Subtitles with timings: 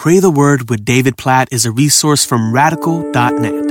[0.00, 3.68] Pray the Word with David Platt is a resource from radical.net.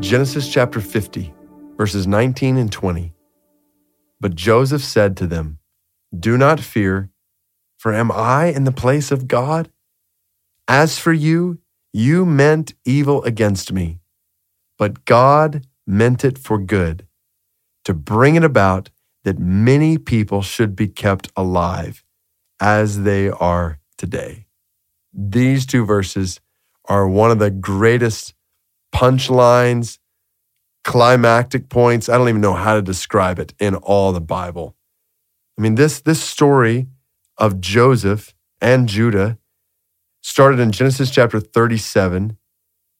[0.00, 1.32] Genesis chapter 50,
[1.78, 3.14] verses 19 and 20.
[4.20, 5.60] But Joseph said to them,
[6.14, 7.08] Do not fear,
[7.78, 9.70] for am I in the place of God?
[10.68, 11.60] As for you,
[11.94, 14.00] you meant evil against me,
[14.76, 17.06] but God meant it for good,
[17.86, 18.90] to bring it about
[19.24, 22.04] that many people should be kept alive
[22.60, 24.46] as they are today.
[25.14, 26.40] These two verses
[26.86, 28.34] are one of the greatest
[28.92, 29.98] punchlines,
[30.82, 32.08] climactic points.
[32.08, 34.74] I don't even know how to describe it in all the Bible.
[35.56, 36.88] I mean, this, this story
[37.38, 39.38] of Joseph and Judah
[40.20, 42.36] started in Genesis chapter 37,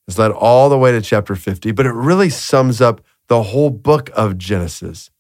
[0.07, 3.71] has led all the way to chapter 50, but it really sums up the whole
[3.71, 5.11] book of Genesis.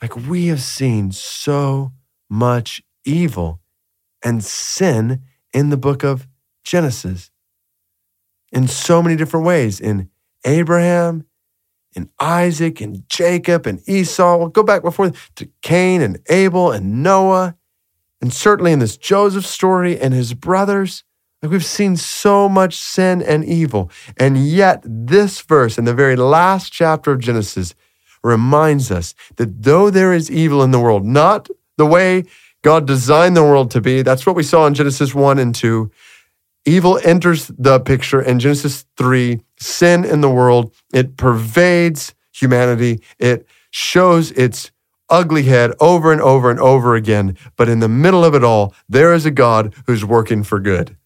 [0.00, 1.92] Like we have seen so
[2.30, 3.60] much evil
[4.24, 5.22] and sin
[5.52, 6.26] in the book of
[6.64, 7.30] Genesis
[8.52, 10.10] in so many different ways in
[10.44, 11.24] Abraham,
[11.94, 14.36] in Isaac, and Jacob, and Esau.
[14.36, 17.56] We'll go back before to Cain and Abel and Noah,
[18.20, 21.04] and certainly in this Joseph story and his brothers.
[21.42, 23.90] Like we've seen so much sin and evil.
[24.16, 27.74] And yet, this verse in the very last chapter of Genesis
[28.24, 32.24] reminds us that though there is evil in the world, not the way
[32.62, 35.90] God designed the world to be, that's what we saw in Genesis 1 and 2.
[36.64, 43.46] Evil enters the picture in Genesis 3, sin in the world, it pervades humanity, it
[43.70, 44.70] shows its
[45.08, 47.36] ugly head over and over and over again.
[47.56, 50.96] But in the middle of it all, there is a God who's working for good.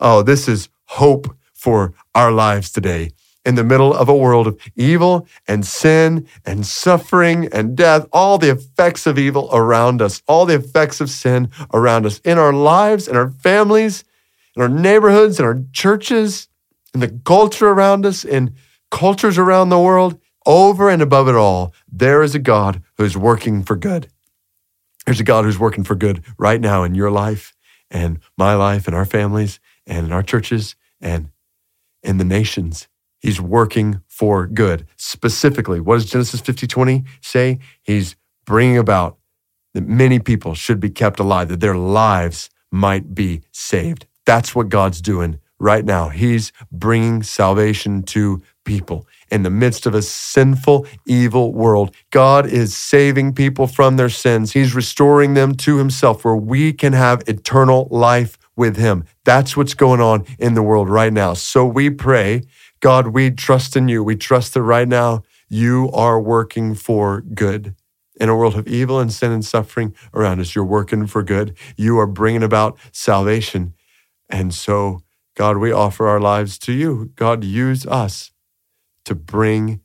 [0.00, 3.10] Oh, this is hope for our lives today
[3.44, 8.38] in the middle of a world of evil and sin and suffering and death, all
[8.38, 12.52] the effects of evil around us, all the effects of sin around us in our
[12.52, 14.04] lives, in our families,
[14.56, 16.48] in our neighborhoods, in our churches,
[16.94, 18.54] in the culture around us, in
[18.90, 20.18] cultures around the world.
[20.46, 24.08] Over and above it all, there is a God who's working for good.
[25.06, 27.54] There's a God who's working for good right now in your life
[27.90, 31.30] and my life and our families and in our churches and
[32.02, 32.88] in the nations.
[33.24, 34.86] He's working for good.
[34.96, 37.58] Specifically, what does Genesis 50 20 say?
[37.82, 39.16] He's bringing about
[39.72, 44.06] that many people should be kept alive, that their lives might be saved.
[44.26, 46.10] That's what God's doing right now.
[46.10, 51.94] He's bringing salvation to people in the midst of a sinful, evil world.
[52.10, 54.52] God is saving people from their sins.
[54.52, 59.04] He's restoring them to Himself where we can have eternal life with Him.
[59.24, 61.32] That's what's going on in the world right now.
[61.32, 62.42] So we pray
[62.84, 64.04] God, we trust in you.
[64.04, 67.74] We trust that right now you are working for good.
[68.20, 71.56] In a world of evil and sin and suffering around us, you're working for good.
[71.78, 73.72] You are bringing about salvation.
[74.28, 75.00] And so,
[75.34, 77.10] God, we offer our lives to you.
[77.16, 78.32] God, use us
[79.06, 79.80] to bring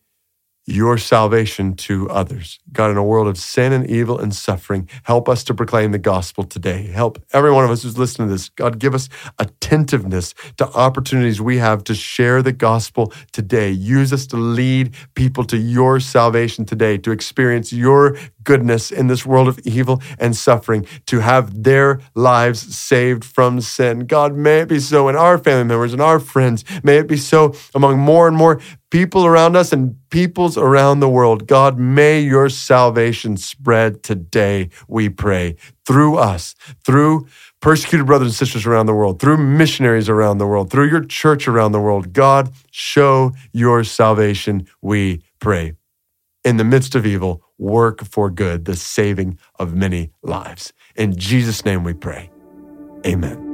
[0.69, 2.59] your salvation to others.
[2.71, 5.97] God, in a world of sin and evil and suffering, help us to proclaim the
[5.97, 6.87] gospel today.
[6.87, 8.49] Help every one of us who's listening to this.
[8.49, 9.09] God, give us
[9.39, 13.71] attentiveness to opportunities we have to share the gospel today.
[13.71, 19.25] Use us to lead people to your salvation today, to experience your goodness in this
[19.25, 24.05] world of evil and suffering, to have their lives saved from sin.
[24.05, 26.63] God, may it be so in our family members and our friends.
[26.83, 31.09] May it be so among more and more people around us and peoples around the
[31.09, 31.47] world.
[31.47, 37.27] God, may your salvation spread today, we pray, through us, through
[37.61, 41.47] persecuted brothers and sisters around the world, through missionaries around the world, through your church
[41.47, 42.13] around the world.
[42.13, 45.73] God, show your salvation, we pray.
[46.43, 50.73] In the midst of evil, work for good, the saving of many lives.
[50.95, 52.31] In Jesus' name we pray.
[53.05, 53.48] Amen.